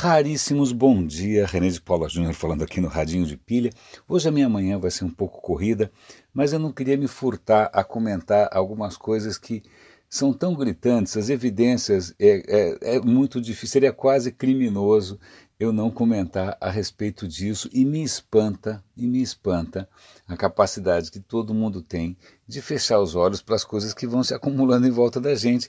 Raríssimos 0.00 0.70
bom 0.70 1.04
dia, 1.04 1.44
René 1.44 1.70
de 1.70 1.80
Paula 1.80 2.08
Júnior 2.08 2.32
falando 2.32 2.62
aqui 2.62 2.80
no 2.80 2.86
Radinho 2.86 3.26
de 3.26 3.36
Pilha. 3.36 3.72
Hoje 4.06 4.28
a 4.28 4.30
minha 4.30 4.48
manhã 4.48 4.78
vai 4.78 4.92
ser 4.92 5.04
um 5.04 5.10
pouco 5.10 5.42
corrida, 5.42 5.90
mas 6.32 6.52
eu 6.52 6.60
não 6.60 6.70
queria 6.70 6.96
me 6.96 7.08
furtar 7.08 7.68
a 7.72 7.82
comentar 7.82 8.48
algumas 8.52 8.96
coisas 8.96 9.36
que 9.36 9.60
são 10.08 10.32
tão 10.32 10.54
gritantes, 10.54 11.16
as 11.16 11.28
evidências 11.28 12.14
é, 12.18 12.42
é, 12.48 12.96
é 12.96 13.00
muito 13.00 13.40
difícil, 13.40 13.68
seria 13.68 13.92
quase 13.92 14.32
criminoso 14.32 15.18
eu 15.60 15.72
não 15.72 15.90
comentar 15.90 16.56
a 16.60 16.70
respeito 16.70 17.26
disso 17.26 17.68
e 17.72 17.84
me 17.84 18.02
espanta, 18.02 18.82
e 18.96 19.06
me 19.06 19.20
espanta 19.20 19.88
a 20.26 20.36
capacidade 20.36 21.10
que 21.10 21.18
todo 21.18 21.52
mundo 21.52 21.82
tem 21.82 22.16
de 22.46 22.62
fechar 22.62 23.00
os 23.00 23.16
olhos 23.16 23.42
para 23.42 23.56
as 23.56 23.64
coisas 23.64 23.92
que 23.92 24.06
vão 24.06 24.22
se 24.22 24.32
acumulando 24.32 24.86
em 24.86 24.90
volta 24.90 25.20
da 25.20 25.34
gente, 25.34 25.68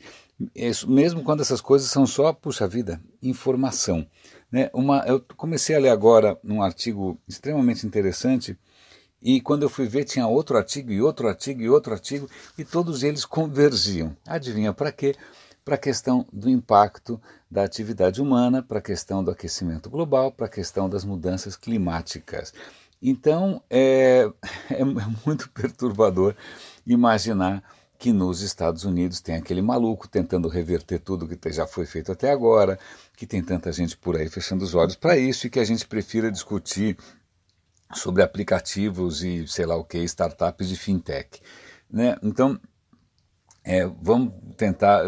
mesmo 0.88 1.24
quando 1.24 1.42
essas 1.42 1.60
coisas 1.60 1.90
são 1.90 2.06
só, 2.06 2.32
puxa 2.32 2.68
vida, 2.68 3.02
informação. 3.22 4.06
Né? 4.52 4.70
Uma, 4.74 5.04
eu 5.08 5.20
comecei 5.36 5.76
a 5.76 5.80
ler 5.80 5.90
agora 5.90 6.38
um 6.44 6.62
artigo 6.62 7.20
extremamente 7.28 7.86
interessante 7.86 8.58
e 9.22 9.42
quando 9.42 9.64
eu 9.64 9.70
fui 9.70 9.88
ver 9.88 10.06
tinha 10.06 10.28
outro 10.28 10.58
artigo 10.58 10.92
e 10.92 11.02
outro 11.02 11.28
artigo 11.28 11.62
e 11.62 11.70
outro 11.70 11.94
artigo 11.94 12.30
e 12.58 12.64
todos 12.64 13.04
eles 13.04 13.26
convergiam. 13.26 14.16
Adivinha 14.26 14.74
para 14.74 14.92
quê? 14.92 15.16
para 15.70 15.76
a 15.76 15.78
questão 15.78 16.26
do 16.34 16.50
impacto 16.50 17.22
da 17.50 17.64
atividade 17.64 18.20
humana, 18.20 18.64
para 18.64 18.80
a 18.80 18.82
questão 18.82 19.24
do 19.24 19.30
aquecimento 19.30 19.88
global, 19.88 20.32
para 20.32 20.48
a 20.48 20.50
questão 20.50 20.90
das 20.90 21.06
mudanças 21.06 21.56
climáticas. 21.56 22.52
Então 23.00 23.62
é, 23.70 24.28
é 24.72 24.84
muito 25.24 25.48
perturbador 25.52 26.36
imaginar 26.88 27.64
que 28.00 28.12
nos 28.12 28.42
Estados 28.42 28.84
Unidos 28.84 29.22
tem 29.22 29.36
aquele 29.36 29.62
maluco 29.62 30.08
tentando 30.08 30.48
reverter 30.48 31.00
tudo 31.00 31.28
que 31.28 31.52
já 31.52 31.68
foi 31.68 31.86
feito 31.86 32.12
até 32.12 32.32
agora, 32.32 32.80
que 33.16 33.28
tem 33.28 33.44
tanta 33.44 33.72
gente 33.72 33.96
por 33.96 34.16
aí 34.16 34.28
fechando 34.28 34.64
os 34.64 34.74
olhos 34.74 34.96
para 34.96 35.18
isso 35.18 35.46
e 35.46 35.50
que 35.52 35.60
a 35.60 35.66
gente 35.66 35.86
prefira 35.86 36.32
discutir 36.32 36.98
sobre 37.94 38.24
aplicativos 38.24 39.24
e 39.24 39.48
sei 39.48 39.66
lá 39.66 39.76
o 39.76 39.84
que, 39.84 39.98
startups 40.00 40.70
de 40.70 40.76
fintech. 40.76 41.42
Né? 41.90 42.16
Então, 42.22 42.60
é, 43.64 43.86
vamos 43.86 44.34
tentar. 44.56 45.04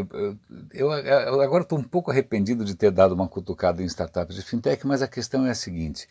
Eu, 0.74 0.92
eu 0.92 1.42
agora 1.42 1.64
estou 1.64 1.80
um 1.80 1.84
pouco 1.84 2.12
arrependido 2.12 2.66
de 2.66 2.76
ter 2.76 2.92
dado 2.92 3.14
uma 3.14 3.28
cutucada 3.28 3.82
em 3.82 3.86
startups 3.86 4.36
de 4.36 4.42
fintech, 4.42 4.86
mas 4.86 5.02
a 5.02 5.08
questão 5.08 5.46
é 5.46 5.52
a 5.52 5.56
seguinte: 5.56 6.08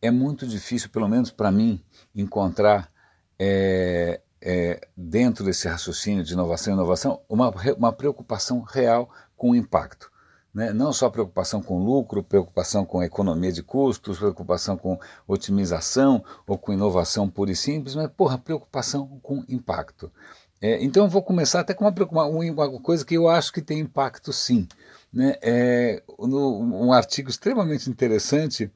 é 0.00 0.10
muito 0.10 0.46
difícil, 0.46 0.90
pelo 0.90 1.08
menos 1.08 1.30
para 1.30 1.50
mim, 1.50 1.82
encontrar 2.14 2.92
é, 3.38 4.20
é, 4.40 4.88
dentro 4.96 5.44
desse 5.44 5.66
raciocínio 5.66 6.22
de 6.22 6.34
inovação 6.34 6.72
e 6.72 6.76
inovação 6.76 7.20
uma, 7.28 7.50
uma 7.76 7.92
preocupação 7.92 8.60
real 8.60 9.10
com 9.36 9.50
o 9.50 9.56
impacto. 9.56 10.11
Né? 10.54 10.72
Não 10.72 10.92
só 10.92 11.08
preocupação 11.08 11.62
com 11.62 11.82
lucro, 11.82 12.22
preocupação 12.22 12.84
com 12.84 13.02
economia 13.02 13.52
de 13.52 13.62
custos, 13.62 14.18
preocupação 14.18 14.76
com 14.76 14.98
otimização 15.26 16.22
ou 16.46 16.58
com 16.58 16.72
inovação 16.72 17.28
pura 17.28 17.52
e 17.52 17.56
simples, 17.56 17.94
mas 17.94 18.10
porra, 18.10 18.36
preocupação 18.36 19.18
com 19.22 19.44
impacto. 19.48 20.12
É, 20.60 20.80
então 20.80 21.04
eu 21.04 21.10
vou 21.10 21.22
começar 21.22 21.60
até 21.60 21.74
com 21.74 21.84
uma, 21.84 22.24
uma, 22.24 22.80
coisa 22.80 23.04
que 23.04 23.16
eu 23.16 23.28
acho 23.28 23.52
que 23.52 23.60
tem 23.60 23.80
impacto 23.80 24.32
sim. 24.32 24.68
Né? 25.12 25.34
É, 25.42 26.02
no, 26.20 26.60
um 26.60 26.92
artigo 26.92 27.28
extremamente 27.28 27.90
interessante 27.90 28.70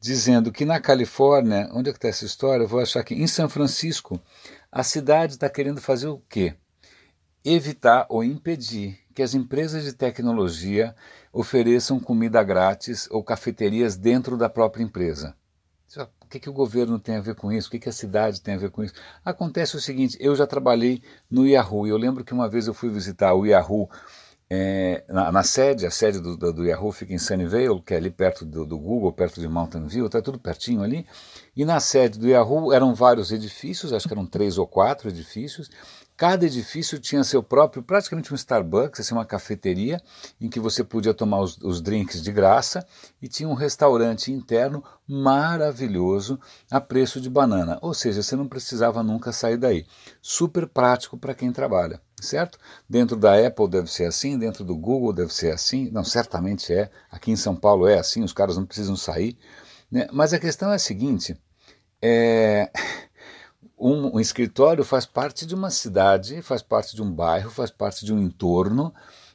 dizendo 0.00 0.52
que 0.52 0.64
na 0.64 0.78
Califórnia, 0.78 1.68
onde 1.72 1.90
é 1.90 1.92
que 1.92 1.98
está 1.98 2.08
essa 2.08 2.24
história? 2.24 2.62
Eu 2.62 2.68
vou 2.68 2.78
achar 2.78 3.02
que 3.02 3.14
em 3.14 3.26
São 3.26 3.48
Francisco, 3.48 4.20
a 4.70 4.84
cidade 4.84 5.32
está 5.32 5.50
querendo 5.50 5.80
fazer 5.80 6.06
o 6.06 6.22
quê? 6.28 6.54
Evitar 7.44 8.06
ou 8.08 8.22
impedir 8.22 9.00
que 9.12 9.22
as 9.22 9.34
empresas 9.34 9.84
de 9.84 9.92
tecnologia 9.92 10.94
ofereçam 11.32 11.98
comida 11.98 12.42
grátis 12.42 13.08
ou 13.10 13.24
cafeterias 13.24 13.96
dentro 13.96 14.36
da 14.36 14.48
própria 14.48 14.82
empresa 14.82 15.34
que, 16.32 16.40
que 16.40 16.48
o 16.48 16.52
governo 16.52 16.98
tem 16.98 17.16
a 17.16 17.20
ver 17.20 17.34
com 17.34 17.52
isso? 17.52 17.68
O 17.68 17.70
que, 17.70 17.78
que 17.78 17.88
a 17.88 17.92
cidade 17.92 18.40
tem 18.40 18.54
a 18.54 18.58
ver 18.58 18.70
com 18.70 18.82
isso? 18.82 18.94
Acontece 19.24 19.76
o 19.76 19.80
seguinte: 19.80 20.16
eu 20.18 20.34
já 20.34 20.46
trabalhei 20.46 21.02
no 21.30 21.46
Yahoo. 21.46 21.86
Eu 21.86 21.96
lembro 21.96 22.24
que 22.24 22.32
uma 22.32 22.48
vez 22.48 22.66
eu 22.66 22.74
fui 22.74 22.88
visitar 22.88 23.34
o 23.34 23.44
Yahoo 23.44 23.88
é, 24.48 25.04
na, 25.08 25.30
na, 25.30 25.42
sede, 25.42 25.86
a 25.86 25.90
sede 25.90 26.20
do, 26.20 26.36
do, 26.36 26.52
do, 26.52 26.66
Yahoo 26.66 26.92
fica 26.92 27.12
em 27.12 27.18
Sunnyvale, 27.18 27.80
que 27.80 27.94
é 27.94 27.96
ali 27.96 28.10
perto 28.10 28.44
do, 28.44 28.66
do 28.66 28.78
Google, 28.78 29.12
perto 29.12 29.40
de 29.40 29.48
Mountain 29.48 29.86
View, 29.86 30.06
está 30.06 30.20
tudo 30.20 30.38
pertinho 30.38 30.82
ali. 30.82 31.06
E 31.56 31.64
na 31.64 31.80
sede 31.80 32.18
do 32.18 32.28
Yahoo 32.28 32.72
eram 32.72 32.94
vários 32.94 33.32
edifícios, 33.32 33.92
acho 33.92 34.06
que 34.06 34.14
eram 34.14 34.26
três 34.26 34.58
ou 34.58 34.66
quatro 34.66 35.08
edifícios, 35.08 35.70
Cada 36.16 36.46
edifício 36.46 36.98
tinha 36.98 37.24
seu 37.24 37.42
próprio, 37.42 37.82
praticamente 37.82 38.32
um 38.32 38.36
Starbucks, 38.36 39.00
assim, 39.00 39.14
uma 39.14 39.24
cafeteria, 39.24 40.00
em 40.40 40.48
que 40.48 40.60
você 40.60 40.84
podia 40.84 41.12
tomar 41.12 41.40
os, 41.40 41.56
os 41.58 41.80
drinks 41.80 42.22
de 42.22 42.30
graça, 42.30 42.86
e 43.20 43.26
tinha 43.26 43.48
um 43.48 43.54
restaurante 43.54 44.30
interno 44.30 44.84
maravilhoso 45.08 46.38
a 46.70 46.80
preço 46.80 47.20
de 47.20 47.28
banana. 47.28 47.78
Ou 47.82 47.92
seja, 47.92 48.22
você 48.22 48.36
não 48.36 48.46
precisava 48.46 49.02
nunca 49.02 49.32
sair 49.32 49.56
daí. 49.56 49.86
Super 50.20 50.66
prático 50.66 51.18
para 51.18 51.34
quem 51.34 51.50
trabalha, 51.50 52.00
certo? 52.20 52.58
Dentro 52.88 53.16
da 53.16 53.34
Apple 53.44 53.68
deve 53.68 53.90
ser 53.90 54.04
assim, 54.04 54.38
dentro 54.38 54.64
do 54.64 54.76
Google 54.76 55.12
deve 55.12 55.34
ser 55.34 55.52
assim. 55.52 55.90
Não, 55.90 56.04
certamente 56.04 56.72
é. 56.72 56.90
Aqui 57.10 57.30
em 57.30 57.36
São 57.36 57.56
Paulo 57.56 57.88
é 57.88 57.98
assim, 57.98 58.22
os 58.22 58.32
caras 58.32 58.56
não 58.56 58.66
precisam 58.66 58.96
sair. 58.96 59.36
Né? 59.90 60.06
Mas 60.12 60.32
a 60.32 60.38
questão 60.38 60.70
é 60.70 60.76
a 60.76 60.78
seguinte: 60.78 61.36
é 62.00 62.70
um, 63.82 64.16
um, 64.16 64.20
escritório 64.20 64.84
faz 64.84 65.04
parte 65.04 65.44
de 65.44 65.54
uma 65.54 65.70
cidade, 65.70 66.40
faz 66.40 66.62
parte 66.62 66.94
de 66.94 67.02
um 67.02 67.10
bairro, 67.10 67.50
faz 67.50 67.70
parte 67.70 68.04
de 68.04 68.14
um 68.14 68.20
entorno. 68.20 68.94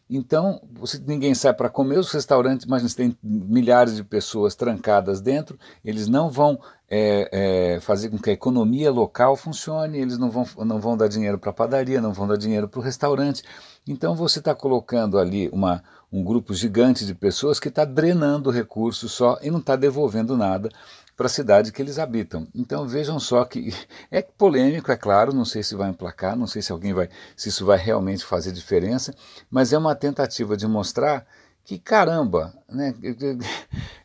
Então, 0.09 0.61
você, 0.71 0.97
ninguém 1.05 1.35
sai 1.35 1.53
para 1.53 1.69
comer, 1.69 1.99
os 1.99 2.09
restaurantes, 2.11 2.65
mas 2.65 2.95
tem 2.95 3.17
milhares 3.21 3.97
de 3.97 4.05
pessoas 4.05 4.55
trancadas 4.55 5.19
dentro, 5.19 5.59
eles 5.83 6.07
não 6.07 6.31
vão 6.31 6.57
é, 6.89 7.75
é, 7.75 7.79
fazer 7.81 8.07
com 8.07 8.17
que 8.17 8.29
a 8.29 8.33
economia 8.33 8.89
local 8.89 9.35
funcione, 9.35 9.97
eles 9.97 10.17
não 10.17 10.31
vão, 10.31 10.47
não 10.59 10.79
vão 10.79 10.95
dar 10.95 11.09
dinheiro 11.09 11.37
para 11.37 11.49
a 11.49 11.53
padaria, 11.53 11.99
não 11.99 12.13
vão 12.13 12.25
dar 12.25 12.37
dinheiro 12.37 12.69
para 12.69 12.79
o 12.79 12.83
restaurante. 12.83 13.43
Então, 13.85 14.15
você 14.15 14.39
está 14.39 14.55
colocando 14.55 15.19
ali 15.19 15.49
uma, 15.49 15.83
um 16.09 16.23
grupo 16.23 16.53
gigante 16.53 17.05
de 17.05 17.13
pessoas 17.13 17.59
que 17.59 17.67
está 17.67 17.83
drenando 17.83 18.49
recursos 18.49 19.11
só 19.11 19.37
e 19.41 19.51
não 19.51 19.59
está 19.59 19.75
devolvendo 19.75 20.37
nada 20.37 20.69
para 21.17 21.25
a 21.25 21.29
cidade 21.29 21.71
que 21.71 21.81
eles 21.81 21.97
habitam. 21.97 22.47
Então 22.53 22.87
vejam 22.87 23.19
só 23.19 23.43
que 23.43 23.73
é 24.11 24.21
polêmico, 24.21 24.91
é 24.91 24.95
claro, 24.95 25.33
não 25.33 25.43
sei 25.43 25.63
se 25.63 25.75
vai 25.75 25.89
emplacar, 25.89 26.37
não 26.37 26.47
sei 26.47 26.61
se 26.61 26.71
alguém 26.71 26.93
vai, 26.93 27.09
se 27.35 27.49
isso 27.49 27.65
vai 27.65 27.79
realmente 27.79 28.23
fazer 28.23 28.51
diferença, 28.51 29.13
mas 29.49 29.73
é 29.73 29.77
uma 29.77 29.95
tentativa 29.95 30.55
de 30.55 30.67
mostrar 30.67 31.25
que 31.65 31.77
caramba, 31.77 32.53
né? 32.69 32.93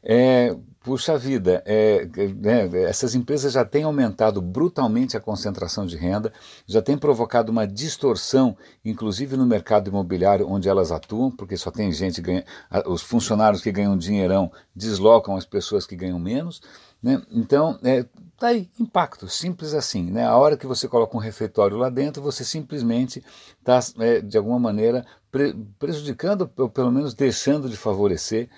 É, 0.04 0.56
puxa 0.82 1.16
vida, 1.16 1.62
é, 1.64 2.04
né, 2.34 2.68
essas 2.88 3.14
empresas 3.14 3.52
já 3.52 3.64
têm 3.64 3.84
aumentado 3.84 4.42
brutalmente 4.42 5.16
a 5.16 5.20
concentração 5.20 5.86
de 5.86 5.96
renda, 5.96 6.32
já 6.66 6.82
têm 6.82 6.98
provocado 6.98 7.52
uma 7.52 7.64
distorção, 7.64 8.56
inclusive 8.84 9.36
no 9.36 9.46
mercado 9.46 9.88
imobiliário 9.88 10.48
onde 10.48 10.68
elas 10.68 10.90
atuam, 10.90 11.30
porque 11.30 11.56
só 11.56 11.70
tem 11.70 11.92
gente 11.92 12.20
ganha, 12.20 12.44
os 12.86 13.00
funcionários 13.00 13.62
que 13.62 13.70
ganham 13.70 13.96
dinheirão 13.96 14.50
deslocam 14.74 15.36
as 15.36 15.46
pessoas 15.46 15.86
que 15.86 15.94
ganham 15.94 16.18
menos. 16.18 16.60
Né? 17.02 17.20
Então, 17.30 17.78
é, 17.82 18.04
tá 18.38 18.48
aí, 18.48 18.70
impacto, 18.78 19.28
simples 19.28 19.74
assim. 19.74 20.10
Né? 20.10 20.24
A 20.24 20.36
hora 20.36 20.56
que 20.56 20.66
você 20.66 20.86
coloca 20.86 21.16
um 21.16 21.20
refeitório 21.20 21.76
lá 21.76 21.90
dentro, 21.90 22.22
você 22.22 22.44
simplesmente 22.44 23.22
está, 23.58 23.80
é, 23.98 24.20
de 24.20 24.38
alguma 24.38 24.58
maneira, 24.58 25.04
pre 25.30 25.54
prejudicando, 25.78 26.50
ou 26.56 26.68
pelo 26.68 26.92
menos 26.92 27.14
deixando 27.14 27.68
de 27.68 27.76
favorecer, 27.76 28.48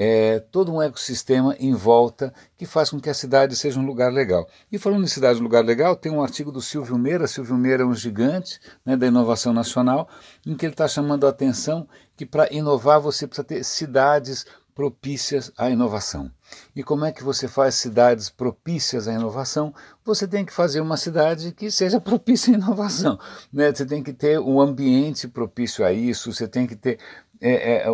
é, 0.00 0.38
todo 0.38 0.72
um 0.72 0.80
ecossistema 0.80 1.56
em 1.58 1.74
volta 1.74 2.32
que 2.56 2.64
faz 2.64 2.88
com 2.88 3.00
que 3.00 3.10
a 3.10 3.14
cidade 3.14 3.56
seja 3.56 3.80
um 3.80 3.84
lugar 3.84 4.12
legal. 4.12 4.48
E 4.70 4.78
falando 4.78 5.02
em 5.02 5.08
cidade 5.08 5.40
um 5.40 5.42
lugar 5.42 5.64
legal, 5.64 5.96
tem 5.96 6.12
um 6.12 6.22
artigo 6.22 6.52
do 6.52 6.62
Silvio 6.62 6.96
Meira, 6.96 7.26
Silvio 7.26 7.56
Meira 7.56 7.82
é 7.82 7.86
um 7.86 7.94
gigante 7.94 8.60
né, 8.86 8.96
da 8.96 9.08
inovação 9.08 9.52
nacional, 9.52 10.08
em 10.46 10.56
que 10.56 10.64
ele 10.64 10.72
está 10.72 10.86
chamando 10.86 11.26
a 11.26 11.30
atenção 11.30 11.88
que 12.16 12.24
para 12.24 12.52
inovar 12.52 13.00
você 13.00 13.26
precisa 13.26 13.44
ter 13.44 13.64
cidades 13.64 14.46
propícias 14.78 15.50
à 15.58 15.68
inovação. 15.68 16.30
E 16.74 16.84
como 16.84 17.04
é 17.04 17.10
que 17.10 17.24
você 17.24 17.48
faz 17.48 17.74
cidades 17.74 18.30
propícias 18.30 19.08
à 19.08 19.12
inovação? 19.12 19.74
Você 20.04 20.24
tem 20.28 20.44
que 20.44 20.52
fazer 20.52 20.80
uma 20.80 20.96
cidade 20.96 21.50
que 21.50 21.68
seja 21.68 21.98
propícia 22.00 22.54
à 22.54 22.56
inovação. 22.56 23.18
Né? 23.52 23.72
Você 23.74 23.84
tem 23.84 24.04
que 24.04 24.12
ter 24.12 24.38
um 24.38 24.60
ambiente 24.60 25.26
propício 25.26 25.84
a 25.84 25.92
isso, 25.92 26.32
você 26.32 26.46
tem 26.46 26.64
que 26.64 26.76
ter 26.76 26.96
é, 27.40 27.78
é, 27.78 27.86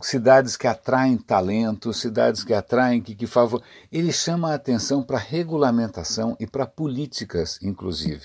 cidades 0.00 0.56
que 0.56 0.66
atraem 0.66 1.18
talento, 1.18 1.92
cidades 1.92 2.42
que 2.42 2.54
atraem, 2.54 3.02
que, 3.02 3.14
que 3.14 3.26
favor. 3.26 3.62
Ele 3.92 4.10
chama 4.10 4.52
a 4.52 4.54
atenção 4.54 5.02
para 5.02 5.18
regulamentação 5.18 6.34
e 6.40 6.46
para 6.46 6.64
políticas, 6.64 7.58
inclusive. 7.60 8.22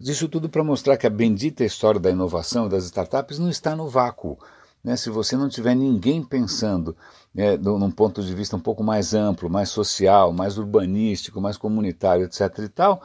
Isso 0.00 0.30
tudo 0.30 0.48
para 0.48 0.64
mostrar 0.64 0.96
que 0.96 1.06
a 1.06 1.10
bendita 1.10 1.62
história 1.62 2.00
da 2.00 2.10
inovação 2.10 2.70
das 2.70 2.84
startups 2.84 3.38
não 3.38 3.50
está 3.50 3.76
no 3.76 3.86
vácuo. 3.86 4.38
Né? 4.82 4.96
Se 4.96 5.10
você 5.10 5.36
não 5.36 5.48
tiver 5.48 5.74
ninguém 5.74 6.22
pensando 6.22 6.96
né, 7.34 7.56
num 7.56 7.90
ponto 7.90 8.22
de 8.22 8.34
vista 8.34 8.56
um 8.56 8.60
pouco 8.60 8.82
mais 8.82 9.14
amplo, 9.14 9.48
mais 9.48 9.68
social, 9.68 10.32
mais 10.32 10.58
urbanístico, 10.58 11.40
mais 11.40 11.56
comunitário, 11.56 12.24
etc. 12.24 12.58
e 12.58 12.68
tal, 12.68 13.02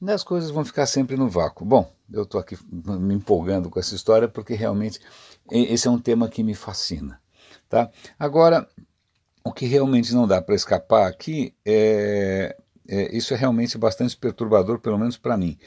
né, 0.00 0.14
as 0.14 0.24
coisas 0.24 0.50
vão 0.50 0.64
ficar 0.64 0.86
sempre 0.86 1.16
no 1.16 1.28
vácuo. 1.28 1.64
Bom, 1.64 1.92
eu 2.12 2.22
estou 2.22 2.40
aqui 2.40 2.58
me 2.72 3.14
empolgando 3.14 3.70
com 3.70 3.78
essa 3.78 3.94
história 3.94 4.28
porque 4.28 4.54
realmente 4.54 5.00
esse 5.50 5.86
é 5.86 5.90
um 5.90 5.98
tema 5.98 6.28
que 6.28 6.42
me 6.42 6.54
fascina. 6.54 7.20
Tá? 7.68 7.90
Agora, 8.18 8.66
o 9.44 9.52
que 9.52 9.66
realmente 9.66 10.14
não 10.14 10.26
dá 10.26 10.40
para 10.40 10.54
escapar 10.54 11.06
aqui 11.06 11.54
é, 11.64 12.56
é, 12.88 13.16
isso 13.16 13.34
é 13.34 13.36
realmente 13.36 13.76
bastante 13.76 14.16
perturbador, 14.16 14.78
pelo 14.78 14.98
menos 14.98 15.16
para 15.16 15.36
mim. 15.36 15.58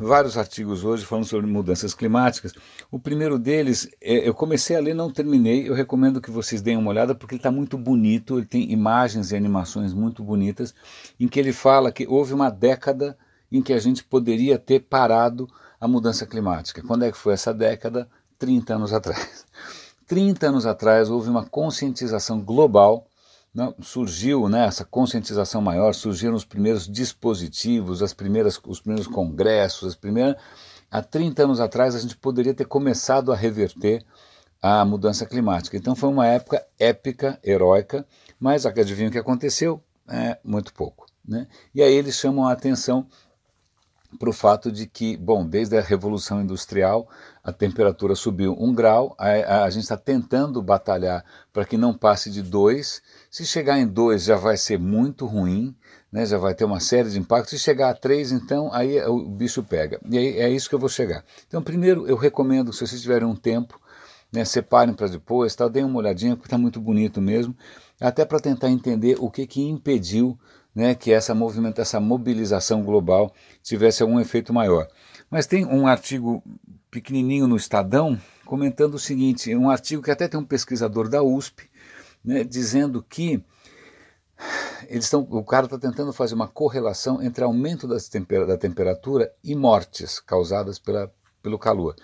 Vários 0.00 0.38
artigos 0.38 0.84
hoje 0.84 1.04
falando 1.04 1.24
sobre 1.24 1.46
mudanças 1.46 1.92
climáticas. 1.92 2.54
O 2.90 2.98
primeiro 2.98 3.38
deles, 3.38 3.88
é, 4.00 4.28
eu 4.28 4.32
comecei 4.32 4.76
a 4.76 4.80
ler, 4.80 4.94
não 4.94 5.10
terminei. 5.10 5.68
Eu 5.68 5.74
recomendo 5.74 6.20
que 6.20 6.30
vocês 6.30 6.62
deem 6.62 6.76
uma 6.76 6.90
olhada 6.90 7.14
porque 7.14 7.34
ele 7.34 7.40
está 7.40 7.50
muito 7.50 7.76
bonito. 7.76 8.38
Ele 8.38 8.46
tem 8.46 8.70
imagens 8.72 9.32
e 9.32 9.36
animações 9.36 9.92
muito 9.92 10.22
bonitas, 10.22 10.74
em 11.18 11.28
que 11.28 11.38
ele 11.38 11.52
fala 11.52 11.92
que 11.92 12.06
houve 12.06 12.32
uma 12.32 12.48
década 12.48 13.18
em 13.50 13.60
que 13.60 13.72
a 13.72 13.78
gente 13.78 14.04
poderia 14.04 14.58
ter 14.58 14.80
parado 14.80 15.48
a 15.80 15.88
mudança 15.88 16.26
climática. 16.26 16.82
Quando 16.82 17.04
é 17.04 17.10
que 17.10 17.18
foi 17.18 17.34
essa 17.34 17.52
década? 17.52 18.08
30 18.38 18.74
anos 18.74 18.92
atrás. 18.92 19.44
30 20.06 20.48
anos 20.48 20.66
atrás 20.66 21.10
houve 21.10 21.28
uma 21.28 21.44
conscientização 21.44 22.40
global, 22.40 23.06
né? 23.54 23.72
surgiu 23.80 24.48
né, 24.48 24.66
essa 24.66 24.84
conscientização 24.84 25.60
maior, 25.60 25.94
surgiram 25.94 26.34
os 26.34 26.44
primeiros 26.44 26.88
dispositivos, 26.88 28.02
as 28.02 28.12
primeiras, 28.12 28.60
os 28.66 28.80
primeiros 28.80 29.06
congressos, 29.06 29.88
as 29.88 29.94
primeiras. 29.94 30.36
Há 30.90 31.02
30 31.02 31.44
anos 31.44 31.60
atrás 31.60 31.94
a 31.94 31.98
gente 31.98 32.16
poderia 32.16 32.54
ter 32.54 32.66
começado 32.66 33.32
a 33.32 33.36
reverter 33.36 34.04
a 34.62 34.84
mudança 34.84 35.24
climática. 35.24 35.76
Então 35.76 35.94
foi 35.94 36.08
uma 36.08 36.26
época 36.26 36.64
épica, 36.78 37.38
heróica, 37.42 38.06
mas 38.38 38.66
adivinha 38.66 39.08
o 39.08 39.12
que 39.12 39.18
aconteceu? 39.18 39.82
É, 40.08 40.38
muito 40.44 40.72
pouco. 40.74 41.06
Né? 41.26 41.46
E 41.74 41.82
aí 41.82 41.94
eles 41.94 42.16
chamam 42.16 42.46
a 42.46 42.52
atenção 42.52 43.06
para 44.18 44.28
o 44.28 44.32
fato 44.32 44.72
de 44.72 44.86
que, 44.86 45.16
bom, 45.16 45.46
desde 45.46 45.76
a 45.76 45.80
Revolução 45.80 46.40
Industrial 46.40 47.08
a 47.42 47.52
temperatura 47.52 48.14
subiu 48.14 48.56
um 48.58 48.74
grau, 48.74 49.14
a, 49.18 49.28
a, 49.28 49.64
a 49.64 49.70
gente 49.70 49.84
está 49.84 49.96
tentando 49.96 50.62
batalhar 50.62 51.24
para 51.52 51.64
que 51.64 51.76
não 51.76 51.94
passe 51.94 52.30
de 52.30 52.42
dois. 52.42 53.02
Se 53.30 53.46
chegar 53.46 53.78
em 53.78 53.86
dois 53.86 54.24
já 54.24 54.36
vai 54.36 54.56
ser 54.56 54.78
muito 54.78 55.26
ruim, 55.26 55.74
né, 56.12 56.26
já 56.26 56.38
vai 56.38 56.54
ter 56.54 56.64
uma 56.64 56.80
série 56.80 57.10
de 57.10 57.18
impactos. 57.18 57.50
Se 57.50 57.58
chegar 57.58 57.90
a 57.90 57.94
três, 57.94 58.32
então 58.32 58.72
aí 58.72 59.00
o 59.04 59.28
bicho 59.28 59.62
pega. 59.62 60.00
E 60.10 60.18
aí 60.18 60.38
é 60.38 60.50
isso 60.50 60.68
que 60.68 60.74
eu 60.74 60.78
vou 60.78 60.88
chegar. 60.88 61.24
Então, 61.46 61.62
primeiro, 61.62 62.06
eu 62.06 62.16
recomendo, 62.16 62.72
se 62.72 62.86
vocês 62.86 63.00
tiverem 63.00 63.26
um 63.26 63.36
tempo, 63.36 63.80
né, 64.32 64.44
separem 64.44 64.94
para 64.94 65.08
depois, 65.08 65.54
tá, 65.54 65.66
deem 65.68 65.84
uma 65.84 65.98
olhadinha, 65.98 66.36
porque 66.36 66.46
está 66.46 66.58
muito 66.58 66.80
bonito 66.80 67.20
mesmo, 67.20 67.56
até 68.00 68.24
para 68.24 68.40
tentar 68.40 68.70
entender 68.70 69.16
o 69.18 69.30
que, 69.30 69.46
que 69.46 69.62
impediu 69.62 70.38
né, 70.74 70.94
que 70.94 71.12
essa 71.12 71.34
movimento, 71.34 71.80
essa 71.80 72.00
mobilização 72.00 72.82
global 72.82 73.32
tivesse 73.62 74.02
algum 74.02 74.20
efeito 74.20 74.52
maior. 74.52 74.88
Mas 75.30 75.46
tem 75.46 75.64
um 75.64 75.86
artigo 75.86 76.42
pequenininho 76.90 77.46
no 77.46 77.56
Estadão 77.56 78.18
comentando 78.44 78.94
o 78.94 78.98
seguinte, 78.98 79.54
um 79.54 79.70
artigo 79.70 80.02
que 80.02 80.10
até 80.10 80.26
tem 80.26 80.38
um 80.38 80.44
pesquisador 80.44 81.08
da 81.08 81.22
USP, 81.22 81.70
né, 82.24 82.42
dizendo 82.42 83.02
que 83.02 83.42
eles 84.88 85.04
estão, 85.04 85.20
o 85.30 85.44
cara 85.44 85.66
está 85.66 85.78
tentando 85.78 86.12
fazer 86.12 86.34
uma 86.34 86.48
correlação 86.48 87.22
entre 87.22 87.44
aumento 87.44 87.86
temper, 88.10 88.46
da 88.46 88.56
temperatura 88.56 89.32
e 89.44 89.54
mortes 89.54 90.18
causadas 90.18 90.78
pela, 90.78 91.12
pelo 91.42 91.58
calor. 91.58 91.94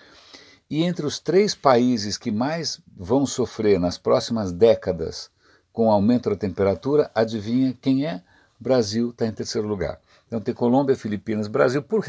E 0.69 0.83
entre 0.83 1.05
os 1.05 1.19
três 1.19 1.55
países 1.55 2.17
que 2.17 2.31
mais 2.31 2.79
vão 2.95 3.25
sofrer 3.25 3.79
nas 3.79 3.97
próximas 3.97 4.51
décadas 4.51 5.29
com 5.71 5.87
o 5.87 5.91
aumento 5.91 6.29
da 6.29 6.35
temperatura, 6.35 7.09
adivinha 7.13 7.77
quem 7.81 8.05
é? 8.05 8.21
Brasil 8.59 9.09
está 9.09 9.25
em 9.25 9.31
terceiro 9.31 9.67
lugar. 9.67 9.99
Então 10.27 10.41
tem 10.41 10.53
Colômbia, 10.53 10.95
Filipinas, 10.95 11.47
Brasil, 11.47 11.81
por 11.81 12.03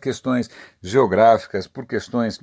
questões 0.00 0.48
geográficas, 0.82 1.66
por 1.66 1.86
questões 1.86 2.40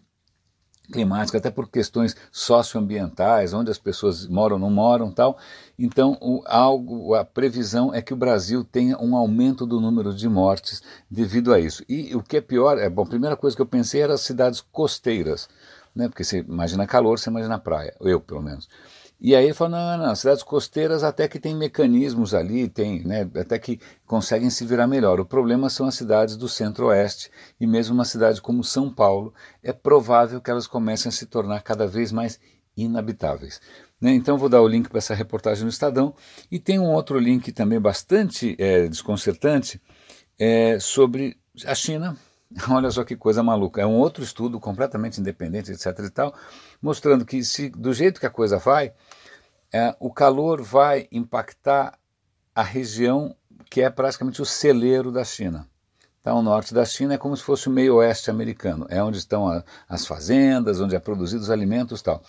climáticas, 0.91 1.39
até 1.39 1.49
por 1.49 1.69
questões 1.69 2.15
socioambientais, 2.31 3.53
onde 3.53 3.71
as 3.71 3.77
pessoas 3.77 4.27
moram 4.27 4.55
ou 4.55 4.59
não 4.59 4.69
moram 4.69 5.11
tal. 5.11 5.37
Então, 5.79 6.17
o, 6.21 6.43
algo, 6.45 7.15
a 7.15 7.23
previsão 7.23 7.93
é 7.93 8.01
que 8.01 8.13
o 8.13 8.17
Brasil 8.17 8.63
tenha 8.63 8.97
um 8.99 9.15
aumento 9.15 9.65
do 9.65 9.79
número 9.79 10.13
de 10.13 10.27
mortes 10.27 10.83
devido 11.09 11.53
a 11.53 11.59
isso. 11.59 11.83
E 11.87 12.13
o 12.15 12.21
que 12.21 12.37
é 12.37 12.41
pior, 12.41 12.77
é 12.77 12.89
bom, 12.89 13.03
a 13.03 13.07
primeira 13.07 13.37
coisa 13.37 13.55
que 13.55 13.61
eu 13.61 13.67
pensei 13.67 14.01
era 14.01 14.13
as 14.13 14.21
cidades 14.21 14.59
costeiras, 14.59 15.47
né? 15.95 16.07
Porque 16.07 16.23
você 16.23 16.39
imagina 16.39 16.85
calor, 16.85 17.17
você 17.17 17.29
imagina 17.29 17.57
praia, 17.57 17.95
eu 18.01 18.19
pelo 18.19 18.41
menos. 18.41 18.67
E 19.23 19.35
aí 19.35 19.45
ele 19.45 19.53
falou, 19.53 19.77
não, 19.77 19.97
não, 19.97 20.07
não, 20.07 20.15
cidades 20.15 20.41
costeiras 20.41 21.03
até 21.03 21.27
que 21.27 21.39
tem 21.39 21.55
mecanismos 21.55 22.33
ali, 22.33 22.67
tem, 22.67 23.03
né, 23.03 23.29
até 23.35 23.59
que 23.59 23.79
conseguem 24.03 24.49
se 24.49 24.65
virar 24.65 24.87
melhor. 24.87 25.19
O 25.19 25.25
problema 25.25 25.69
são 25.69 25.85
as 25.85 25.93
cidades 25.93 26.35
do 26.35 26.49
centro-oeste 26.49 27.29
e 27.59 27.67
mesmo 27.67 27.93
uma 27.93 28.03
cidade 28.03 28.41
como 28.41 28.63
São 28.63 28.91
Paulo, 28.91 29.31
é 29.61 29.71
provável 29.71 30.41
que 30.41 30.49
elas 30.49 30.65
comecem 30.65 31.09
a 31.09 31.11
se 31.11 31.27
tornar 31.27 31.61
cada 31.61 31.85
vez 31.85 32.11
mais 32.11 32.39
inabitáveis. 32.75 33.61
Né? 34.01 34.11
Então 34.11 34.39
vou 34.39 34.49
dar 34.49 34.63
o 34.63 34.67
link 34.67 34.89
para 34.89 34.97
essa 34.97 35.13
reportagem 35.13 35.65
no 35.65 35.69
Estadão 35.69 36.15
e 36.49 36.57
tem 36.57 36.79
um 36.79 36.91
outro 36.91 37.19
link 37.19 37.51
também 37.51 37.79
bastante 37.79 38.55
é, 38.57 38.87
desconcertante 38.87 39.79
é, 40.39 40.79
sobre 40.79 41.37
a 41.63 41.75
China. 41.75 42.17
Olha 42.69 42.91
só 42.91 43.03
que 43.03 43.15
coisa 43.15 43.41
maluca. 43.41 43.81
É 43.81 43.85
um 43.85 43.97
outro 43.97 44.23
estudo 44.23 44.59
completamente 44.59 45.19
independente, 45.19 45.71
etc. 45.71 45.99
e 45.99 46.09
tal, 46.09 46.33
mostrando 46.81 47.25
que 47.25 47.43
se 47.43 47.69
do 47.69 47.93
jeito 47.93 48.19
que 48.19 48.25
a 48.25 48.29
coisa 48.29 48.57
vai, 48.57 48.93
é, 49.73 49.95
o 49.99 50.11
calor 50.11 50.61
vai 50.61 51.07
impactar 51.11 51.97
a 52.53 52.63
região 52.63 53.35
que 53.69 53.81
é 53.81 53.89
praticamente 53.89 54.41
o 54.41 54.45
celeiro 54.45 55.11
da 55.11 55.23
China. 55.23 55.67
Então, 56.19 56.37
o 56.37 56.41
norte 56.41 56.73
da 56.73 56.85
China 56.85 57.15
é 57.15 57.17
como 57.17 57.35
se 57.35 57.41
fosse 57.41 57.67
o 57.67 57.71
meio 57.71 57.95
oeste 57.95 58.29
americano, 58.29 58.85
é 58.89 59.01
onde 59.01 59.17
estão 59.17 59.47
a, 59.47 59.63
as 59.89 60.05
fazendas, 60.05 60.79
onde 60.79 60.95
é 60.95 60.99
produzidos 60.99 61.45
os 61.45 61.51
alimentos 61.51 62.01
tal. 62.01 62.21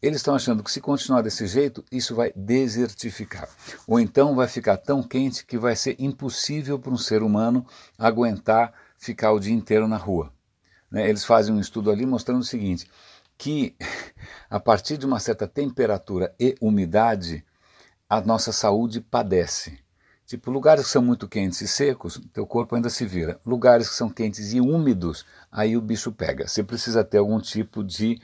Eles 0.00 0.18
estão 0.18 0.34
achando 0.34 0.62
que 0.62 0.70
se 0.70 0.80
continuar 0.80 1.22
desse 1.22 1.46
jeito, 1.46 1.84
isso 1.90 2.14
vai 2.14 2.32
desertificar. 2.34 3.48
Ou 3.86 4.00
então 4.00 4.34
vai 4.34 4.46
ficar 4.48 4.76
tão 4.76 5.02
quente 5.02 5.44
que 5.44 5.58
vai 5.58 5.76
ser 5.76 5.96
impossível 5.98 6.78
para 6.78 6.92
um 6.92 6.96
ser 6.96 7.22
humano 7.22 7.66
aguentar 7.98 8.72
ficar 8.98 9.32
o 9.32 9.40
dia 9.40 9.54
inteiro 9.54 9.88
na 9.88 9.96
rua. 9.96 10.32
Né? 10.90 11.08
Eles 11.08 11.24
fazem 11.24 11.54
um 11.54 11.60
estudo 11.60 11.90
ali 11.90 12.04
mostrando 12.04 12.40
o 12.40 12.44
seguinte: 12.44 12.90
que 13.38 13.74
a 14.50 14.60
partir 14.60 14.98
de 14.98 15.06
uma 15.06 15.20
certa 15.20 15.46
temperatura 15.46 16.34
e 16.38 16.54
umidade, 16.60 17.44
a 18.08 18.20
nossa 18.20 18.52
saúde 18.52 19.00
padece. 19.00 19.78
Tipo, 20.26 20.50
lugares 20.50 20.84
que 20.84 20.90
são 20.90 21.00
muito 21.00 21.26
quentes 21.26 21.62
e 21.62 21.68
secos, 21.68 22.20
teu 22.34 22.46
corpo 22.46 22.76
ainda 22.76 22.90
se 22.90 23.06
vira. 23.06 23.40
Lugares 23.46 23.88
que 23.88 23.94
são 23.94 24.10
quentes 24.10 24.52
e 24.52 24.60
úmidos, 24.60 25.24
aí 25.50 25.74
o 25.74 25.80
bicho 25.80 26.12
pega. 26.12 26.46
Você 26.46 26.62
precisa 26.62 27.02
ter 27.02 27.16
algum 27.16 27.40
tipo 27.40 27.82
de 27.82 28.20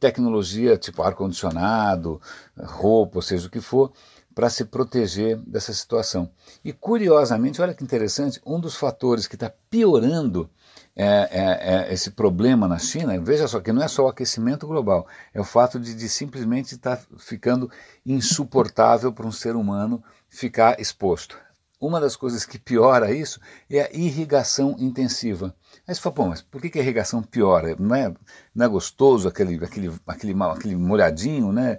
tecnologia, 0.00 0.76
tipo 0.76 1.00
ar-condicionado, 1.00 2.20
roupa, 2.56 3.18
ou 3.18 3.22
seja 3.22 3.46
o 3.46 3.50
que 3.50 3.60
for, 3.60 3.92
para 4.38 4.48
se 4.48 4.64
proteger 4.66 5.36
dessa 5.38 5.72
situação. 5.72 6.30
E 6.64 6.72
curiosamente, 6.72 7.60
olha 7.60 7.74
que 7.74 7.82
interessante, 7.82 8.40
um 8.46 8.60
dos 8.60 8.76
fatores 8.76 9.26
que 9.26 9.34
está 9.34 9.52
piorando 9.68 10.48
é, 10.94 11.06
é, 11.06 11.88
é 11.88 11.92
esse 11.92 12.12
problema 12.12 12.68
na 12.68 12.78
China, 12.78 13.20
veja 13.20 13.48
só 13.48 13.58
que 13.58 13.72
não 13.72 13.82
é 13.82 13.88
só 13.88 14.04
o 14.04 14.08
aquecimento 14.08 14.64
global, 14.64 15.08
é 15.34 15.40
o 15.40 15.44
fato 15.44 15.80
de, 15.80 15.92
de 15.92 16.08
simplesmente 16.08 16.76
estar 16.76 16.98
tá 16.98 17.02
ficando 17.18 17.68
insuportável 18.06 19.12
para 19.12 19.26
um 19.26 19.32
ser 19.32 19.56
humano 19.56 20.00
ficar 20.28 20.78
exposto. 20.78 21.36
Uma 21.80 22.00
das 22.00 22.16
coisas 22.16 22.44
que 22.44 22.58
piora 22.58 23.12
isso 23.12 23.40
é 23.70 23.82
a 23.82 23.90
irrigação 23.92 24.74
intensiva. 24.80 25.54
Aí 25.86 25.94
você 25.94 26.00
fala, 26.00 26.14
pô, 26.14 26.26
mas 26.26 26.42
por 26.42 26.60
que, 26.60 26.70
que 26.70 26.78
a 26.78 26.82
irrigação 26.82 27.22
piora? 27.22 27.76
Não 27.78 27.94
é, 27.94 28.12
não 28.52 28.66
é 28.66 28.68
gostoso 28.68 29.28
aquele, 29.28 29.64
aquele, 29.64 29.92
aquele, 30.04 30.34
aquele 30.48 30.76
molhadinho, 30.76 31.52
né? 31.52 31.78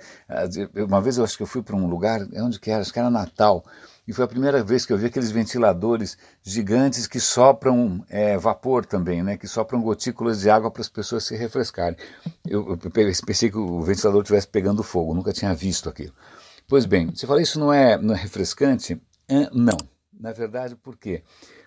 Uma 0.87 1.01
vez 1.01 1.17
eu 1.17 1.23
acho 1.25 1.35
que 1.35 1.43
eu 1.43 1.47
fui 1.47 1.61
para 1.61 1.75
um 1.75 1.87
lugar, 1.87 2.25
onde 2.35 2.59
que 2.59 2.71
era? 2.71 2.81
Acho 2.81 2.93
que 2.93 2.99
era 2.99 3.09
Natal, 3.09 3.65
e 4.07 4.13
foi 4.13 4.25
a 4.25 4.27
primeira 4.27 4.63
vez 4.63 4.85
que 4.85 4.93
eu 4.93 4.97
vi 4.97 5.07
aqueles 5.07 5.29
ventiladores 5.31 6.17
gigantes 6.41 7.05
que 7.05 7.19
sopram 7.19 8.03
é, 8.09 8.37
vapor 8.37 8.85
também, 8.85 9.21
né? 9.21 9.37
Que 9.37 9.47
sopram 9.47 9.81
gotículas 9.81 10.39
de 10.39 10.49
água 10.49 10.71
para 10.71 10.81
as 10.81 10.89
pessoas 10.89 11.25
se 11.25 11.35
refrescarem. 11.35 11.95
Eu, 12.47 12.79
eu 12.83 12.91
pensei 13.25 13.51
que 13.51 13.57
o 13.57 13.81
ventilador 13.81 14.21
estivesse 14.21 14.47
pegando 14.47 14.81
fogo, 14.81 15.13
nunca 15.13 15.33
tinha 15.33 15.53
visto 15.53 15.89
aquilo. 15.89 16.13
Pois 16.67 16.85
bem, 16.85 17.11
você 17.13 17.27
fala 17.27 17.41
isso 17.41 17.59
não 17.59 17.71
é, 17.71 17.97
não 17.97 18.15
é 18.15 18.17
refrescante? 18.17 18.99
É, 19.29 19.49
não. 19.53 19.77
Na 20.19 20.33
verdade, 20.33 20.75
por 20.75 20.97
quê? 20.97 21.23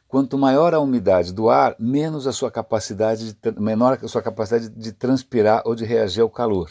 Quanto 0.09 0.37
maior 0.37 0.75
a 0.75 0.81
umidade 0.81 1.33
do 1.33 1.49
ar, 1.49 1.75
menos 1.79 2.27
a 2.27 2.33
sua 2.33 2.51
capacidade 2.51 3.33
de, 3.33 3.61
menor 3.61 3.99
a 4.03 4.09
sua 4.09 4.21
capacidade 4.21 4.69
de 4.69 4.93
transpirar 4.93 5.63
ou 5.65 5.75
de 5.75 5.87
reagir 5.87 6.21
ao 6.21 6.29
calor. 6.29 6.71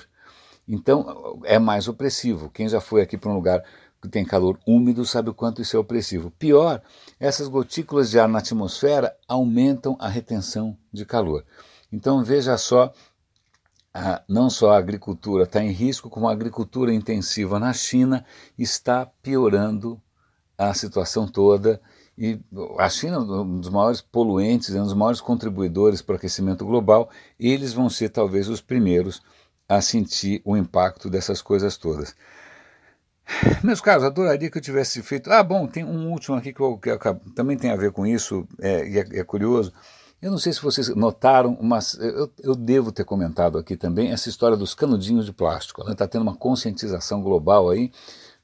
Então 0.68 1.40
é 1.44 1.58
mais 1.58 1.88
opressivo. 1.88 2.52
Quem 2.52 2.70
já 2.70 2.80
foi 2.80 3.02
aqui 3.02 3.18
para 3.18 3.32
um 3.32 3.36
lugar 3.36 3.64
que 4.00 4.08
tem 4.08 4.24
calor 4.24 4.60
úmido 4.66 5.06
sabe 5.06 5.30
o 5.30 5.34
quanto 5.34 5.62
isso 5.62 5.76
é 5.76 5.80
opressivo. 5.80 6.30
Pior, 6.32 6.82
essas 7.20 7.48
gotículas 7.48 8.12
de 8.12 8.20
ar 8.20 8.28
na 8.28 8.40
atmosfera 8.40 9.16
aumentam 9.28 9.96
a 10.00 10.08
retenção 10.08 10.78
de 10.92 11.04
calor. 11.06 11.44
Então 11.92 12.24
veja 12.24 12.58
só, 12.58 12.94
a, 13.94 14.22
não 14.28 14.50
só 14.50 14.72
a 14.72 14.78
agricultura 14.78 15.46
está 15.46 15.64
em 15.64 15.72
risco, 15.72 16.10
como 16.10 16.30
a 16.30 16.32
agricultura 16.32 16.94
intensiva 16.94 17.60
na 17.60 17.74
China 17.74 18.24
está 18.58 19.06
piorando 19.06 20.02
a 20.58 20.74
situação 20.74 21.28
toda. 21.28 21.82
E 22.18 22.40
a 22.78 22.90
China, 22.90 23.20
um 23.20 23.60
dos 23.60 23.70
maiores 23.70 24.02
poluentes, 24.02 24.76
um 24.76 24.84
dos 24.84 24.94
maiores 24.94 25.22
contribuidores 25.22 26.02
para 26.02 26.14
o 26.14 26.16
aquecimento 26.18 26.66
global, 26.66 27.10
eles 27.40 27.74
vão 27.74 27.90
ser 27.90 28.10
talvez 28.10 28.48
os 28.48 28.62
primeiros 28.62 29.22
a 29.68 29.82
sentir 29.82 30.42
o 30.44 30.58
impacto 30.58 31.10
dessas 31.10 31.42
coisas 31.42 31.78
todas. 31.78 32.16
Meus 33.64 33.80
caros, 33.80 34.04
adoraria 34.04 34.50
que 34.50 34.58
eu 34.58 34.62
tivesse 34.62 35.02
feito. 35.02 35.32
Ah, 35.32 35.42
bom, 35.42 35.68
tem 35.68 35.84
um 35.84 36.12
último 36.12 36.36
aqui 36.36 36.54
que, 36.54 36.60
eu, 36.60 36.78
que 36.78 36.90
eu, 36.90 37.00
também 37.36 37.58
tem 37.58 37.72
a 37.72 37.76
ver 37.76 37.92
com 37.92 38.06
isso, 38.06 38.48
é, 38.60 38.88
e 38.88 39.00
é, 39.00 39.20
é, 39.20 39.24
curioso. 39.24 39.72
Eu 40.22 40.30
não 40.30 40.38
sei 40.38 40.54
se 40.54 40.62
vocês 40.62 40.90
notaram, 40.90 41.58
mas 41.62 41.96
eu, 41.96 42.32
eu, 42.44 42.56
devo 42.56 42.92
ter 42.92 43.04
comentado 43.04 43.58
aqui 43.58 43.76
também 43.76 44.12
essa 44.12 44.30
história 44.30 44.56
dos 44.56 44.76
canudinhos 44.76 45.26
de 45.26 45.34
plástico. 45.34 45.82
Está 45.90 46.06
né? 46.06 46.10
tendo 46.12 46.22
uma 46.22 46.36
conscientização 46.36 47.24
global 47.24 47.70
aí 47.70 47.92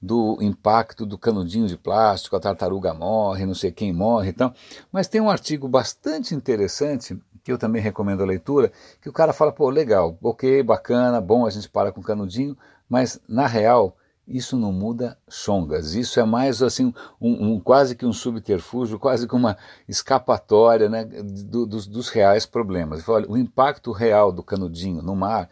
do 0.02 0.38
impacto 0.42 1.06
do 1.06 1.18
canudinho 1.18 1.68
de 1.68 1.78
plástico, 1.78 2.36
a 2.36 2.40
tartaruga 2.40 2.94
morre, 2.94 3.46
não 3.46 3.56
sei 3.56 3.72
quem 3.72 3.92
morre 3.92 4.30
e 4.30 4.34
tal. 4.34 4.54
Mas 4.92 5.08
tem 5.08 5.20
um 5.20 5.30
artigo 5.30 5.68
bastante 5.68 6.36
interessante 6.36 7.20
que 7.44 7.52
eu 7.52 7.58
também 7.58 7.82
recomendo 7.82 8.22
a 8.22 8.26
leitura, 8.26 8.72
que 9.02 9.10
o 9.10 9.14
cara 9.14 9.32
fala, 9.32 9.52
pô, 9.52 9.70
legal, 9.70 10.18
ok, 10.22 10.62
bacana, 10.64 11.22
bom, 11.22 11.46
a 11.46 11.50
gente 11.50 11.70
para 11.70 11.92
com 11.92 12.02
canudinho, 12.02 12.58
mas 12.90 13.22
na 13.28 13.48
real 13.48 13.96
isso 14.28 14.58
não 14.58 14.74
muda 14.74 15.18
chongas. 15.30 15.96
Isso 15.96 16.20
é 16.20 16.26
mais 16.26 16.62
assim 16.62 16.94
um, 17.20 17.54
um, 17.54 17.60
quase 17.60 17.96
que 17.96 18.06
um 18.06 18.12
subterfúgio, 18.12 19.00
quase 19.00 19.28
que 19.28 19.36
uma 19.36 19.58
escapatória 19.88 20.90
né, 20.90 21.06
do, 21.06 21.66
dos, 21.66 22.10
reais 22.10 22.46
problemas. 22.46 23.08
Olha, 23.08 23.30
o 23.30 23.38
impacto 23.38 23.92
real 23.94 24.32
do 24.32 24.44
canudinho 24.44 25.02
no 25.02 25.16
mar 25.16 25.50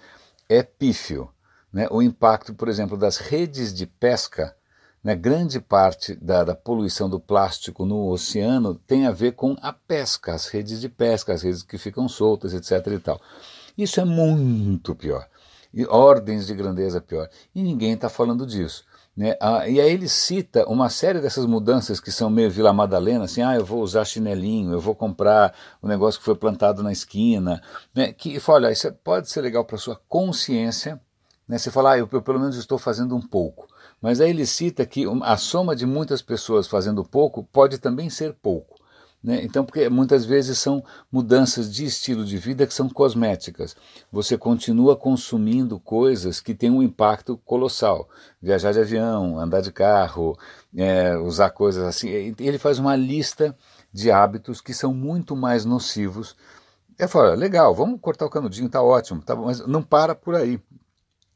é 0.49 0.61
pífio. 0.61 1.29
Né? 1.75 1.89
O 1.91 2.01
impacto, 2.01 2.53
por 2.53 2.69
exemplo, 2.69 2.95
das 2.95 3.17
redes 3.17 3.73
de 3.73 3.85
pesca, 3.85 4.55
né, 5.03 5.13
grande 5.13 5.59
parte 5.59 6.15
da, 6.15 6.45
da 6.45 6.55
poluição 6.55 7.09
do 7.09 7.19
plástico 7.19 7.85
no 7.85 8.09
oceano 8.09 8.75
tem 8.87 9.05
a 9.05 9.11
ver 9.11 9.33
com 9.33 9.57
a 9.61 9.73
pesca, 9.73 10.33
as 10.33 10.47
redes 10.47 10.79
de 10.79 10.87
pesca, 10.87 11.33
as 11.33 11.41
redes 11.41 11.63
que 11.63 11.77
ficam 11.77 12.07
soltas, 12.07 12.53
etc. 12.53 12.93
E 12.93 12.99
tal. 12.99 13.19
Isso 13.77 13.99
é 13.99 14.05
muito 14.05 14.95
pior 14.95 15.27
e 15.75 15.85
ordens 15.85 16.47
de 16.47 16.55
grandeza 16.55 17.01
pior. 17.01 17.29
E 17.53 17.61
ninguém 17.61 17.91
está 17.91 18.07
falando 18.07 18.47
disso. 18.47 18.85
Né? 19.15 19.35
Ah, 19.41 19.67
e 19.67 19.79
aí 19.81 19.91
ele 19.91 20.07
cita 20.07 20.65
uma 20.67 20.89
série 20.89 21.19
dessas 21.19 21.45
mudanças 21.45 21.99
que 21.99 22.11
são 22.11 22.29
meio 22.29 22.49
Vila 22.49 22.71
Madalena, 22.71 23.25
assim, 23.25 23.41
ah, 23.41 23.55
eu 23.55 23.65
vou 23.65 23.81
usar 23.81 24.05
chinelinho, 24.05 24.71
eu 24.71 24.79
vou 24.79 24.95
comprar 24.95 25.53
o 25.81 25.85
um 25.85 25.89
negócio 25.89 26.19
que 26.19 26.25
foi 26.25 26.35
plantado 26.35 26.81
na 26.81 26.93
esquina, 26.93 27.61
né? 27.93 28.13
que 28.13 28.41
olha, 28.47 28.71
isso 28.71 28.91
pode 29.03 29.29
ser 29.29 29.41
legal 29.41 29.65
para 29.65 29.77
sua 29.77 29.99
consciência, 30.07 30.99
né? 31.47 31.57
você 31.57 31.71
fala, 31.71 31.93
ah, 31.93 31.97
eu, 31.97 32.09
eu 32.11 32.21
pelo 32.21 32.39
menos 32.39 32.57
estou 32.57 32.77
fazendo 32.77 33.15
um 33.15 33.21
pouco, 33.21 33.67
mas 34.01 34.21
aí 34.21 34.29
ele 34.29 34.45
cita 34.45 34.85
que 34.85 35.05
a 35.23 35.37
soma 35.37 35.75
de 35.75 35.85
muitas 35.85 36.21
pessoas 36.21 36.67
fazendo 36.67 37.03
pouco 37.03 37.43
pode 37.43 37.77
também 37.77 38.09
ser 38.09 38.33
pouco. 38.33 38.75
Né? 39.25 39.43
Então, 39.43 39.65
porque 39.65 39.89
muitas 39.89 40.23
vezes 40.23 40.59
são 40.59 40.83
mudanças 41.11 41.73
de 41.73 41.83
estilo 41.83 42.23
de 42.23 42.37
vida 42.37 42.67
que 42.67 42.73
são 42.73 42.87
cosméticas. 42.87 43.75
Você 44.11 44.37
continua 44.37 44.95
consumindo 44.95 45.79
coisas 45.79 46.39
que 46.39 46.53
têm 46.53 46.69
um 46.69 46.83
impacto 46.83 47.35
colossal. 47.37 48.07
Viajar 48.39 48.71
de 48.71 48.81
avião, 48.81 49.39
andar 49.39 49.61
de 49.61 49.71
carro, 49.71 50.37
é, 50.77 51.17
usar 51.17 51.49
coisas 51.49 51.83
assim. 51.85 52.07
Ele 52.37 52.59
faz 52.59 52.77
uma 52.77 52.95
lista 52.95 53.57
de 53.91 54.11
hábitos 54.11 54.61
que 54.61 54.75
são 54.75 54.93
muito 54.93 55.35
mais 55.35 55.65
nocivos. 55.65 56.35
Eu 56.95 57.09
falo, 57.09 57.33
legal, 57.33 57.73
vamos 57.73 57.99
cortar 57.99 58.27
o 58.27 58.29
canudinho, 58.29 58.69
tá 58.69 58.83
ótimo, 58.83 59.23
tá 59.23 59.35
bom, 59.35 59.45
mas 59.45 59.65
não 59.65 59.81
para 59.81 60.13
por 60.13 60.35
aí. 60.35 60.61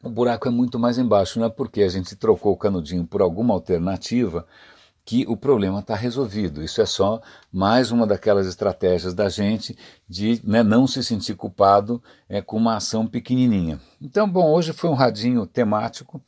O 0.01 0.10
buraco 0.10 0.48
é 0.48 0.51
muito 0.51 0.79
mais 0.79 0.98
embaixo, 0.98 1.39
não 1.39 1.48
é 1.48 1.50
porque 1.50 1.82
a 1.82 1.89
gente 1.89 2.15
trocou 2.15 2.53
o 2.53 2.58
canudinho 2.58 3.06
por 3.06 3.22
alguma 3.22 3.53
alternativa 3.53 4.48
que 5.03 5.25
o 5.27 5.36
problema 5.36 5.79
está 5.79 5.96
resolvido. 5.96 6.63
Isso 6.63 6.79
é 6.82 6.86
só 6.86 7.20
mais 7.51 7.91
uma 7.91 8.08
daquelas 8.08 8.48
estratégias 8.48 9.13
da 9.13 9.27
gente 9.27 9.77
de 10.08 10.39
né, 10.44 10.63
não 10.63 10.88
se 10.88 11.03
sentir 11.03 11.36
culpado 11.36 12.01
é, 12.29 12.41
com 12.41 12.56
uma 12.56 12.75
ação 12.75 13.08
pequenininha. 13.08 13.79
Então, 14.00 14.29
bom, 14.29 14.50
hoje 14.53 14.72
foi 14.72 14.89
um 14.89 14.94
radinho 14.94 15.46
temático. 15.46 16.22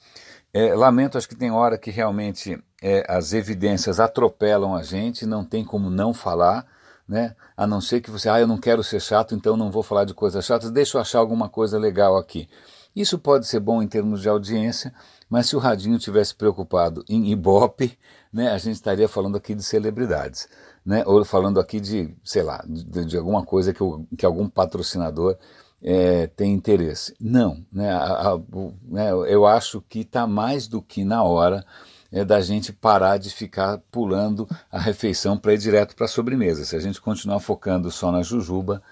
É, 0.54 0.76
lamento, 0.76 1.18
acho 1.18 1.30
que 1.30 1.36
tem 1.36 1.52
hora 1.52 1.78
que 1.78 1.92
realmente 1.92 2.62
é, 2.82 3.06
as 3.08 3.32
evidências 3.32 4.02
atropelam 4.02 4.76
a 4.76 4.84
gente, 4.84 5.26
não 5.26 5.46
tem 5.46 5.64
como 5.64 5.90
não 5.90 6.14
falar. 6.14 6.66
Né? 7.08 7.36
A 7.56 7.68
não 7.68 7.80
ser 7.80 8.02
que 8.02 8.10
você, 8.10 8.28
ah, 8.28 8.40
eu 8.40 8.48
não 8.48 8.58
quero 8.58 8.84
ser 8.84 9.00
chato, 9.00 9.36
então 9.36 9.56
não 9.56 9.70
vou 9.70 9.84
falar 9.84 10.06
de 10.06 10.14
coisas 10.14 10.44
chatas, 10.44 10.72
deixa 10.72 10.98
eu 10.98 11.02
achar 11.02 11.20
alguma 11.20 11.48
coisa 11.48 11.78
legal 11.78 12.18
aqui. 12.18 12.50
Isso 12.96 13.18
pode 13.18 13.48
ser 13.48 13.60
bom 13.60 13.82
em 13.82 13.88
termos 13.88 14.22
de 14.22 14.30
audiência, 14.30 14.94
mas 15.30 15.48
se 15.48 15.56
o 15.56 15.60
Radinho 15.60 15.98
tivesse 15.98 16.36
preocupado 16.36 17.04
em 17.08 17.32
Ibope, 17.32 17.98
né, 18.32 18.50
a 18.50 18.58
gente 18.58 18.76
estaria 18.76 19.08
falando 19.08 19.38
aqui 19.38 19.56
de 19.56 19.64
celebridades, 19.64 20.48
né, 20.86 21.04
ou 21.06 21.24
falando 21.24 21.60
aqui 21.60 21.80
de, 21.80 22.14
sei 22.24 22.44
lá, 22.44 22.64
de, 22.68 23.06
de 23.06 23.18
alguma 23.18 23.46
coisa 23.46 23.74
que, 23.74 23.82
o, 23.82 24.06
que 24.18 24.26
algum 24.26 24.50
patrocinador 24.50 25.38
é, 25.82 26.28
tem 26.28 26.54
interesse. 26.54 27.16
Não, 27.20 27.66
né, 27.72 27.92
a, 27.92 28.30
a, 28.30 28.36
o, 28.36 28.74
né, 28.84 29.12
eu 29.12 29.46
acho 29.46 29.82
que 29.88 30.00
está 30.00 30.28
mais 30.28 30.68
do 30.68 30.82
que 30.82 31.04
na 31.04 31.24
hora 31.24 31.66
é 32.12 32.26
da 32.26 32.42
gente 32.42 32.74
parar 32.74 33.18
de 33.18 33.30
ficar 33.30 33.78
pulando 33.90 34.48
a 34.70 34.78
refeição 34.78 35.38
para 35.38 35.54
ir 35.54 35.58
direto 35.58 35.96
para 35.96 36.06
a 36.06 36.10
sobremesa. 36.10 36.66
Se 36.66 36.76
a 36.76 36.80
gente 36.80 37.00
continuar 37.00 37.40
focando 37.40 37.90
só 37.90 38.12
na 38.12 38.22
jujuba, 38.22 38.84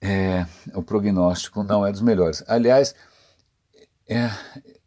é, 0.00 0.44
o 0.74 0.82
prognóstico 0.82 1.62
não 1.62 1.86
é 1.86 1.92
dos 1.92 2.00
melhores. 2.00 2.42
Aliás, 2.48 2.94
é, 4.08 4.30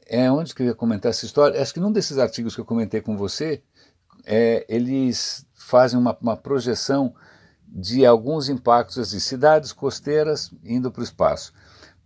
é 0.07 0.31
onde 0.31 0.53
que 0.53 0.63
eu 0.63 0.67
ia 0.67 0.75
comentar 0.75 1.11
essa 1.11 1.25
história? 1.25 1.61
Acho 1.61 1.73
que 1.73 1.79
num 1.79 1.91
desses 1.91 2.17
artigos 2.17 2.55
que 2.55 2.61
eu 2.61 2.65
comentei 2.65 3.01
com 3.01 3.15
você, 3.15 3.61
é, 4.25 4.65
eles 4.67 5.45
fazem 5.53 5.99
uma, 5.99 6.17
uma, 6.21 6.35
projeção 6.35 7.13
de 7.67 8.05
alguns 8.05 8.49
impactos 8.49 9.11
de 9.11 9.21
cidades 9.21 9.71
costeiras 9.71 10.51
indo 10.63 10.91
para 10.91 11.01
o 11.01 11.03
espaço. 11.03 11.53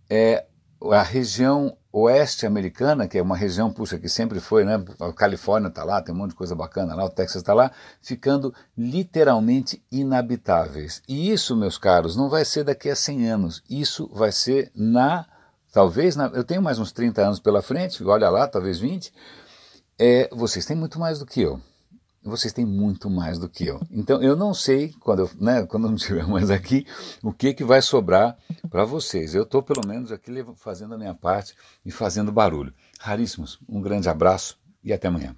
É, 0.08 0.46
a 0.92 1.02
região 1.02 1.76
oeste 1.90 2.46
americana, 2.46 3.08
que 3.08 3.16
é 3.16 3.22
uma 3.22 3.36
região, 3.36 3.72
puxa, 3.72 3.98
que 3.98 4.08
sempre 4.08 4.38
foi, 4.38 4.64
né? 4.64 4.84
A 5.00 5.12
Califórnia 5.12 5.68
está 5.68 5.82
lá, 5.82 6.02
tem 6.02 6.14
um 6.14 6.18
monte 6.18 6.30
de 6.30 6.36
coisa 6.36 6.54
bacana 6.54 6.94
lá, 6.94 7.04
o 7.04 7.10
Texas 7.10 7.36
está 7.36 7.54
lá, 7.54 7.72
ficando 8.02 8.54
literalmente 8.76 9.82
inabitáveis. 9.90 11.02
E 11.08 11.32
isso, 11.32 11.56
meus 11.56 11.78
caros, 11.78 12.14
não 12.14 12.28
vai 12.28 12.44
ser 12.44 12.64
daqui 12.64 12.90
a 12.90 12.94
100 12.94 13.30
anos, 13.30 13.62
isso 13.68 14.10
vai 14.12 14.30
ser 14.30 14.70
na 14.74 15.26
talvez, 15.76 16.16
eu 16.32 16.42
tenho 16.42 16.62
mais 16.62 16.78
uns 16.78 16.90
30 16.90 17.20
anos 17.20 17.38
pela 17.38 17.60
frente, 17.60 18.02
olha 18.02 18.30
lá, 18.30 18.48
talvez 18.48 18.78
20, 18.78 19.12
é, 19.98 20.26
vocês 20.32 20.64
têm 20.64 20.74
muito 20.74 20.98
mais 20.98 21.18
do 21.18 21.26
que 21.26 21.42
eu. 21.42 21.60
Vocês 22.22 22.50
têm 22.50 22.64
muito 22.64 23.10
mais 23.10 23.38
do 23.38 23.46
que 23.46 23.66
eu. 23.66 23.78
Então 23.90 24.22
eu 24.22 24.34
não 24.34 24.54
sei, 24.54 24.94
quando 25.00 25.18
eu, 25.18 25.30
né, 25.38 25.66
quando 25.66 25.84
eu 25.84 25.90
não 25.90 25.96
estiver 25.96 26.26
mais 26.26 26.50
aqui, 26.50 26.86
o 27.22 27.30
que, 27.30 27.52
que 27.52 27.62
vai 27.62 27.82
sobrar 27.82 28.38
para 28.70 28.86
vocês. 28.86 29.34
Eu 29.34 29.42
estou 29.42 29.62
pelo 29.62 29.86
menos 29.86 30.10
aqui 30.10 30.32
fazendo 30.56 30.94
a 30.94 30.98
minha 30.98 31.14
parte 31.14 31.54
e 31.84 31.90
fazendo 31.90 32.32
barulho. 32.32 32.72
Raríssimos, 32.98 33.58
um 33.68 33.82
grande 33.82 34.08
abraço 34.08 34.58
e 34.82 34.94
até 34.94 35.08
amanhã. 35.08 35.34